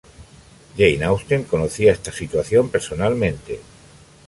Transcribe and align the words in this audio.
Jane 0.75 1.05
Austen 1.05 1.43
conocía 1.43 1.91
esta 1.91 2.11
situación 2.11 2.69
personalmente. 2.69 3.59